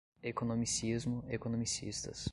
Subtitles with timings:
[0.23, 2.27] Economicismo, economicistas